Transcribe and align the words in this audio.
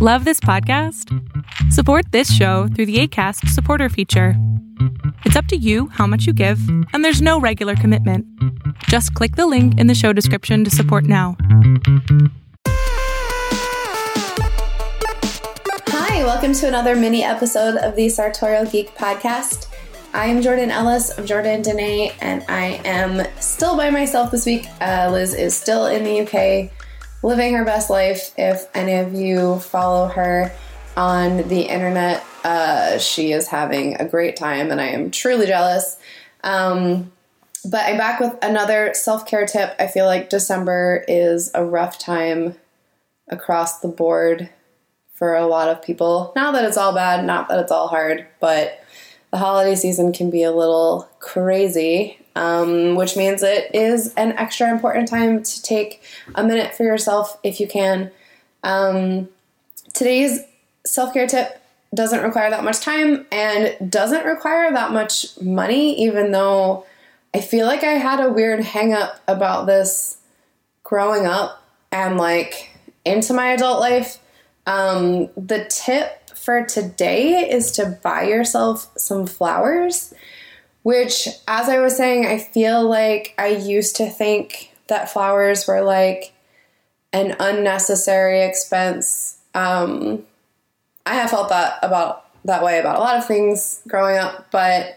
Love 0.00 0.24
this 0.24 0.38
podcast? 0.38 1.12
Support 1.72 2.12
this 2.12 2.32
show 2.32 2.68
through 2.68 2.86
the 2.86 3.00
ACAST 3.00 3.48
supporter 3.48 3.88
feature. 3.88 4.34
It's 5.24 5.34
up 5.34 5.46
to 5.46 5.56
you 5.56 5.88
how 5.88 6.06
much 6.06 6.24
you 6.24 6.32
give, 6.32 6.60
and 6.92 7.04
there's 7.04 7.20
no 7.20 7.40
regular 7.40 7.74
commitment. 7.74 8.24
Just 8.84 9.12
click 9.14 9.34
the 9.34 9.48
link 9.48 9.76
in 9.76 9.88
the 9.88 9.96
show 9.96 10.12
description 10.12 10.62
to 10.62 10.70
support 10.70 11.02
now. 11.02 11.36
Hi, 15.88 16.22
welcome 16.22 16.52
to 16.52 16.68
another 16.68 16.94
mini 16.94 17.24
episode 17.24 17.74
of 17.78 17.96
the 17.96 18.08
Sartorial 18.08 18.66
Geek 18.66 18.94
podcast. 18.94 19.66
I 20.14 20.26
am 20.26 20.42
Jordan 20.42 20.70
Ellis 20.70 21.10
I'm 21.18 21.26
Jordan 21.26 21.60
Dene, 21.60 22.12
and 22.20 22.44
I 22.48 22.80
am 22.84 23.26
still 23.40 23.76
by 23.76 23.90
myself 23.90 24.30
this 24.30 24.46
week. 24.46 24.68
Uh, 24.80 25.08
Liz 25.10 25.34
is 25.34 25.56
still 25.56 25.86
in 25.86 26.04
the 26.04 26.20
UK 26.20 26.70
living 27.22 27.54
her 27.54 27.64
best 27.64 27.90
life. 27.90 28.32
If 28.36 28.68
any 28.74 28.94
of 28.94 29.14
you 29.14 29.58
follow 29.58 30.08
her 30.08 30.52
on 30.96 31.48
the 31.48 31.62
internet, 31.62 32.24
uh, 32.44 32.98
she 32.98 33.32
is 33.32 33.48
having 33.48 33.96
a 34.00 34.08
great 34.08 34.36
time, 34.36 34.70
and 34.70 34.80
I 34.80 34.88
am 34.88 35.10
truly 35.10 35.46
jealous. 35.46 35.98
Um, 36.44 37.12
but 37.64 37.84
I'm 37.84 37.98
back 37.98 38.20
with 38.20 38.36
another 38.42 38.92
self 38.94 39.26
care 39.26 39.46
tip. 39.46 39.74
I 39.78 39.86
feel 39.86 40.06
like 40.06 40.30
December 40.30 41.04
is 41.08 41.50
a 41.54 41.64
rough 41.64 41.98
time 41.98 42.54
across 43.28 43.80
the 43.80 43.88
board 43.88 44.48
for 45.12 45.34
a 45.34 45.46
lot 45.46 45.68
of 45.68 45.82
people. 45.82 46.32
Not 46.36 46.52
that 46.52 46.64
it's 46.64 46.76
all 46.76 46.94
bad, 46.94 47.24
not 47.24 47.48
that 47.48 47.58
it's 47.58 47.72
all 47.72 47.88
hard, 47.88 48.26
but 48.40 48.82
the 49.30 49.38
holiday 49.38 49.74
season 49.74 50.12
can 50.12 50.30
be 50.30 50.42
a 50.42 50.52
little 50.52 51.08
crazy 51.18 52.18
um, 52.38 52.94
which 52.94 53.16
means 53.16 53.42
it 53.42 53.68
is 53.74 54.14
an 54.14 54.30
extra 54.32 54.70
important 54.70 55.08
time 55.08 55.42
to 55.42 55.62
take 55.62 56.00
a 56.36 56.44
minute 56.44 56.72
for 56.72 56.84
yourself 56.84 57.36
if 57.42 57.58
you 57.58 57.66
can. 57.66 58.12
Um, 58.62 59.28
today's 59.92 60.40
self 60.86 61.12
care 61.12 61.26
tip 61.26 61.60
doesn't 61.92 62.22
require 62.22 62.48
that 62.50 62.62
much 62.62 62.80
time 62.80 63.26
and 63.32 63.90
doesn't 63.90 64.24
require 64.24 64.72
that 64.72 64.92
much 64.92 65.40
money, 65.40 66.00
even 66.00 66.30
though 66.30 66.86
I 67.34 67.40
feel 67.40 67.66
like 67.66 67.82
I 67.82 67.94
had 67.94 68.20
a 68.20 68.32
weird 68.32 68.60
hang 68.60 68.92
up 68.92 69.20
about 69.26 69.66
this 69.66 70.18
growing 70.84 71.26
up 71.26 71.60
and 71.90 72.18
like 72.18 72.70
into 73.04 73.32
my 73.34 73.48
adult 73.48 73.80
life. 73.80 74.18
Um, 74.64 75.28
the 75.36 75.66
tip 75.68 76.30
for 76.36 76.64
today 76.64 77.50
is 77.50 77.72
to 77.72 77.98
buy 78.00 78.22
yourself 78.24 78.92
some 78.96 79.26
flowers. 79.26 80.14
Which, 80.88 81.28
as 81.46 81.68
I 81.68 81.80
was 81.80 81.98
saying, 81.98 82.24
I 82.24 82.38
feel 82.38 82.82
like 82.82 83.34
I 83.36 83.48
used 83.48 83.96
to 83.96 84.08
think 84.08 84.72
that 84.86 85.10
flowers 85.10 85.66
were 85.66 85.82
like 85.82 86.32
an 87.12 87.36
unnecessary 87.38 88.40
expense. 88.40 89.36
Um, 89.54 90.24
I 91.04 91.12
have 91.12 91.28
felt 91.28 91.50
that 91.50 91.78
about 91.82 92.24
that 92.46 92.64
way 92.64 92.78
about 92.78 92.96
a 92.96 93.00
lot 93.00 93.18
of 93.18 93.26
things 93.26 93.82
growing 93.86 94.16
up, 94.16 94.50
but 94.50 94.96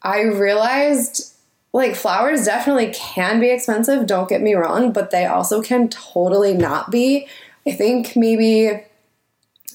I 0.00 0.22
realized 0.22 1.34
like 1.74 1.94
flowers 1.94 2.46
definitely 2.46 2.90
can 2.94 3.38
be 3.38 3.50
expensive, 3.50 4.06
don't 4.06 4.30
get 4.30 4.40
me 4.40 4.54
wrong, 4.54 4.92
but 4.94 5.10
they 5.10 5.26
also 5.26 5.60
can 5.60 5.90
totally 5.90 6.54
not 6.54 6.90
be. 6.90 7.28
I 7.66 7.72
think 7.72 8.16
maybe 8.16 8.82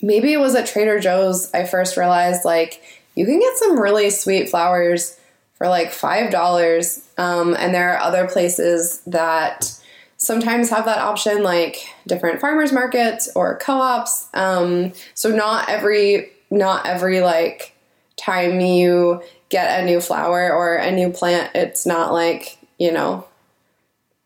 maybe 0.00 0.32
it 0.32 0.38
was 0.38 0.54
at 0.54 0.68
Trader 0.68 1.00
Joe's 1.00 1.52
I 1.52 1.64
first 1.64 1.96
realized 1.96 2.44
like 2.44 2.80
you 3.16 3.26
can 3.26 3.40
get 3.40 3.58
some 3.58 3.80
really 3.80 4.10
sweet 4.10 4.48
flowers 4.48 5.16
for 5.60 5.68
like 5.68 5.90
$5. 5.90 7.18
Um, 7.18 7.54
and 7.54 7.74
there 7.74 7.92
are 7.92 8.00
other 8.00 8.26
places 8.26 9.02
that 9.06 9.78
sometimes 10.16 10.70
have 10.70 10.86
that 10.86 11.00
option, 11.00 11.42
like 11.42 11.86
different 12.06 12.40
farmers 12.40 12.72
markets 12.72 13.28
or 13.36 13.58
co-ops. 13.58 14.26
Um, 14.32 14.94
so 15.12 15.28
not 15.28 15.68
every 15.68 16.30
not 16.50 16.86
every 16.86 17.20
like 17.20 17.74
time 18.16 18.60
you 18.60 19.22
get 19.50 19.82
a 19.82 19.84
new 19.84 20.00
flower 20.00 20.50
or 20.50 20.76
a 20.76 20.90
new 20.90 21.10
plant, 21.10 21.50
it's 21.54 21.84
not 21.84 22.14
like 22.14 22.56
you 22.78 22.90
know, 22.90 23.26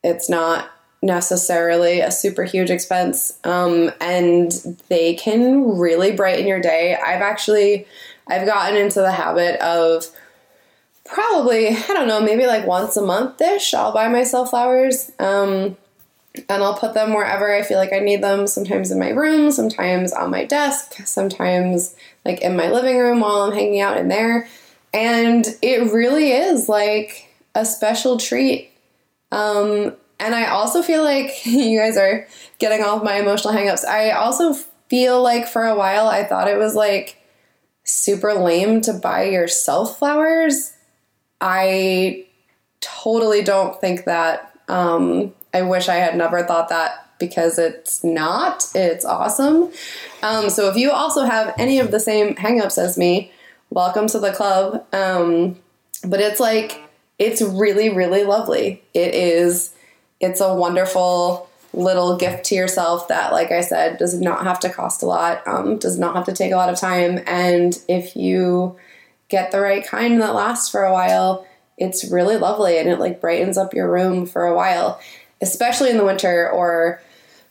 it's 0.05 0.31
not 0.31 0.71
necessarily 1.03 1.99
a 1.99 2.13
super 2.13 2.45
huge 2.45 2.71
expense, 2.71 3.41
um, 3.43 3.91
and 4.01 4.53
they 4.89 5.15
can 5.15 5.77
really 5.79 6.13
brighten 6.13 6.47
your 6.47 6.61
day. 6.61 6.95
I've 6.95 7.23
actually 7.23 7.89
I've 8.29 8.47
gotten 8.47 8.77
into 8.77 9.01
the 9.01 9.11
habit 9.11 9.61
of 9.61 10.07
probably, 11.05 11.69
I 11.69 11.87
don't 11.89 12.09
know, 12.09 12.21
maybe 12.21 12.47
like 12.47 12.67
once 12.67 12.97
a 12.97 13.03
month 13.03 13.41
ish, 13.41 13.75
I'll 13.75 13.93
buy 13.93 14.09
myself 14.09 14.51
flowers. 14.51 15.11
Um, 15.19 15.77
and 16.49 16.65
I'll 16.65 16.77
put 16.77 16.95
them 16.95 17.15
wherever 17.15 17.55
I 17.55 17.63
feel 17.63 17.79
like 17.79 17.93
I 17.93 18.01
need 18.01 18.23
them. 18.23 18.47
Sometimes 18.47 18.91
in 18.91 18.99
my 18.99 19.11
room, 19.11 19.53
sometimes 19.53 20.13
on 20.13 20.31
my 20.31 20.45
desk, 20.45 21.07
sometimes 21.07 21.95
like 22.25 22.41
in 22.41 22.57
my 22.57 22.71
living 22.71 22.99
room 22.99 23.21
while 23.21 23.43
I'm 23.43 23.53
hanging 23.53 23.81
out 23.81 23.99
in 23.99 24.09
there. 24.09 24.49
And 24.93 25.47
it 25.63 25.93
really 25.93 26.33
is 26.33 26.69
like 26.69 27.29
a 27.55 27.65
special 27.65 28.19
treat. 28.19 28.73
Um, 29.31 29.95
and 30.19 30.35
I 30.35 30.47
also 30.47 30.83
feel 30.83 31.05
like 31.05 31.31
you 31.47 31.79
guys 31.79 31.97
are 31.97 32.27
getting 32.59 32.85
off 32.85 33.05
my 33.05 33.17
emotional 33.21 33.55
hangups. 33.55 33.85
I 33.85 34.11
also 34.11 34.55
feel 34.89 35.23
like 35.23 35.47
for 35.47 35.65
a 35.65 35.77
while 35.77 36.09
I 36.09 36.25
thought 36.25 36.49
it 36.49 36.59
was 36.59 36.75
like 36.75 37.19
super 37.85 38.35
lame 38.35 38.81
to 38.81 38.93
buy 38.93 39.25
yourself 39.25 39.99
flowers 39.99 40.73
I 41.45 42.25
totally 42.81 43.43
don't 43.43 43.79
think 43.79 44.07
that. 44.07 44.59
Um, 44.67 45.35
I 45.53 45.61
wish 45.61 45.91
I 45.91 45.97
had 45.97 46.17
never 46.17 46.43
thought 46.43 46.71
that 46.71 47.07
because 47.19 47.59
it's 47.59 48.03
not. 48.03 48.67
It's 48.75 49.05
awesome. 49.05 49.71
Um, 50.23 50.49
so 50.49 50.71
if 50.71 50.77
you 50.77 50.91
also 50.91 51.25
have 51.25 51.55
any 51.59 51.79
of 51.81 51.91
the 51.91 52.01
same 52.01 52.35
hangups 52.35 52.79
as 52.79 52.97
me, 52.97 53.31
welcome 53.69 54.07
to 54.09 54.19
the 54.19 54.33
club. 54.33 54.87
Um, 54.95 55.57
but 56.03 56.21
it's 56.21 56.41
like, 56.41 56.81
it's 57.19 57.43
really, 57.43 57.91
really 57.91 58.25
lovely. 58.25 58.83
It 58.95 59.15
is, 59.15 59.75
it's 60.21 60.41
a 60.41 60.55
wonderful 60.55 61.49
little 61.75 62.17
gift 62.17 62.45
to 62.45 62.55
yourself 62.55 63.09
that, 63.09 63.33
like 63.33 63.53
I 63.53 63.61
said, 63.61 63.99
does 63.99 64.19
not 64.19 64.45
have 64.45 64.61
to 64.61 64.71
cost 64.71 65.03
a 65.03 65.07
lot, 65.07 65.47
um, 65.47 65.77
does 65.77 65.99
not 65.99 66.17
have 66.17 66.25
to 66.25 66.33
take 66.33 66.53
a 66.53 66.57
lot 66.57 66.71
of 66.71 66.81
time. 66.81 67.21
And 67.27 67.79
if 67.87 68.17
you 68.17 68.77
get 69.29 69.51
the 69.51 69.61
right 69.61 69.87
kind 69.87 70.21
that 70.21 70.35
lasts 70.35 70.69
for 70.69 70.85
a 70.85 70.93
while, 70.93 71.47
it's 71.77 72.11
really 72.11 72.37
lovely 72.37 72.79
and 72.79 72.89
it 72.89 73.01
like 73.01 73.21
brightens 73.21 73.59
up 73.59 73.75
your 73.75 73.91
room 73.91 74.27
for 74.27 74.47
a 74.47 74.55
while, 74.55 75.01
especially 75.41 75.91
in 75.91 75.97
the 75.97 76.05
winter 76.05 76.51
or 76.51 77.01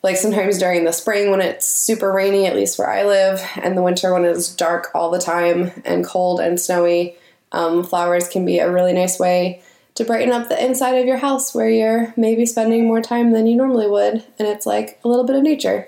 like 0.03 0.17
sometimes 0.17 0.57
during 0.57 0.83
the 0.83 0.91
spring 0.91 1.31
when 1.31 1.41
it's 1.41 1.65
super 1.65 2.11
rainy, 2.11 2.45
at 2.45 2.55
least 2.55 2.77
where 2.77 2.89
I 2.89 3.03
live, 3.03 3.41
and 3.55 3.77
the 3.77 3.81
winter 3.81 4.13
when 4.13 4.25
it's 4.25 4.53
dark 4.53 4.91
all 4.93 5.09
the 5.09 5.19
time 5.19 5.71
and 5.85 6.05
cold 6.05 6.41
and 6.41 6.59
snowy. 6.59 7.15
Um, 7.53 7.83
flowers 7.83 8.27
can 8.27 8.45
be 8.45 8.59
a 8.59 8.71
really 8.71 8.93
nice 8.93 9.17
way 9.17 9.61
to 9.95 10.03
brighten 10.03 10.33
up 10.33 10.49
the 10.49 10.63
inside 10.63 10.95
of 10.95 11.05
your 11.05 11.17
house 11.17 11.53
where 11.53 11.69
you're 11.69 12.13
maybe 12.17 12.45
spending 12.45 12.85
more 12.85 13.01
time 13.01 13.31
than 13.31 13.47
you 13.47 13.55
normally 13.55 13.87
would, 13.87 14.25
and 14.37 14.47
it's 14.47 14.65
like 14.65 14.99
a 15.03 15.07
little 15.07 15.23
bit 15.23 15.35
of 15.35 15.43
nature, 15.43 15.87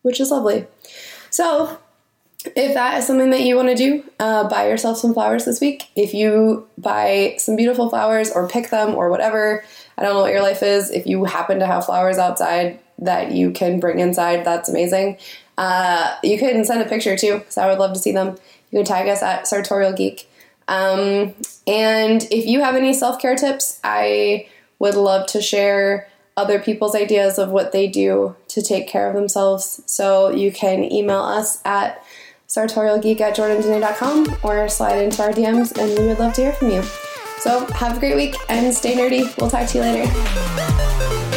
which 0.00 0.20
is 0.20 0.30
lovely. 0.30 0.66
So, 1.28 1.78
if 2.44 2.74
that 2.74 2.98
is 2.98 3.06
something 3.06 3.30
that 3.30 3.42
you 3.42 3.56
want 3.56 3.68
to 3.68 3.74
do, 3.74 4.04
uh, 4.18 4.48
buy 4.48 4.68
yourself 4.68 4.98
some 4.98 5.14
flowers 5.14 5.44
this 5.44 5.60
week. 5.60 5.88
If 5.94 6.14
you 6.14 6.66
buy 6.78 7.36
some 7.38 7.56
beautiful 7.56 7.88
flowers 7.88 8.30
or 8.30 8.48
pick 8.48 8.70
them 8.70 8.94
or 8.94 9.10
whatever, 9.10 9.64
I 9.96 10.02
don't 10.02 10.14
know 10.14 10.22
what 10.22 10.32
your 10.32 10.42
life 10.42 10.62
is. 10.62 10.90
If 10.90 11.06
you 11.06 11.24
happen 11.24 11.58
to 11.60 11.66
have 11.66 11.86
flowers 11.86 12.18
outside 12.18 12.80
that 12.98 13.32
you 13.32 13.50
can 13.52 13.80
bring 13.80 13.98
inside, 13.98 14.44
that's 14.44 14.68
amazing. 14.68 15.18
Uh, 15.58 16.16
you 16.22 16.38
can 16.38 16.64
send 16.64 16.82
a 16.82 16.88
picture 16.88 17.16
too, 17.16 17.38
because 17.38 17.58
I 17.58 17.68
would 17.68 17.78
love 17.78 17.92
to 17.92 17.98
see 17.98 18.12
them. 18.12 18.36
You 18.70 18.78
can 18.78 18.86
tag 18.86 19.08
us 19.08 19.22
at 19.22 19.46
Sartorial 19.46 19.92
Geek. 19.92 20.28
Um, 20.68 21.34
and 21.66 22.26
if 22.30 22.46
you 22.46 22.60
have 22.62 22.74
any 22.74 22.94
self 22.94 23.20
care 23.20 23.36
tips, 23.36 23.78
I 23.84 24.48
would 24.78 24.94
love 24.94 25.26
to 25.28 25.42
share 25.42 26.08
other 26.36 26.58
people's 26.58 26.94
ideas 26.94 27.38
of 27.38 27.50
what 27.50 27.72
they 27.72 27.86
do 27.86 28.34
to 28.48 28.62
take 28.62 28.88
care 28.88 29.08
of 29.08 29.14
themselves. 29.14 29.82
So 29.86 30.30
you 30.30 30.50
can 30.50 30.90
email 30.90 31.20
us 31.20 31.60
at 31.64 32.02
sartorialgeek 32.52 33.20
at 33.20 33.34
jordandene.com 33.34 34.38
or 34.42 34.68
slide 34.68 34.98
into 34.98 35.22
our 35.22 35.32
DMs 35.32 35.76
and 35.78 35.98
we 35.98 36.06
would 36.06 36.18
love 36.18 36.34
to 36.34 36.42
hear 36.42 36.52
from 36.52 36.70
you. 36.70 36.82
So 37.38 37.64
have 37.72 37.96
a 37.96 38.00
great 38.00 38.14
week 38.14 38.36
and 38.50 38.72
stay 38.74 38.94
nerdy. 38.94 39.34
We'll 39.38 39.50
talk 39.50 39.68
to 39.68 39.78
you 39.78 39.84
later. 39.84 41.31